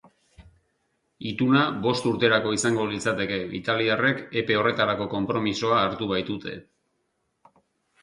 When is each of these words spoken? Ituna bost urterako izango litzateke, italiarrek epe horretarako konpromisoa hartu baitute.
Ituna 1.31 1.61
bost 1.83 2.07
urterako 2.13 2.55
izango 2.57 2.87
litzateke, 2.95 3.39
italiarrek 3.61 4.27
epe 4.43 4.61
horretarako 4.63 5.11
konpromisoa 5.15 5.81
hartu 5.87 6.13
baitute. 6.17 6.61